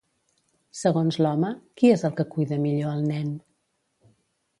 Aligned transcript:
Segons 0.77 1.17
l'home, 1.25 1.51
qui 1.81 1.91
és 1.97 2.05
el 2.09 2.15
que 2.21 2.25
cuida 2.37 2.59
millor 2.65 2.89
al 2.93 3.05
nen? 3.11 3.29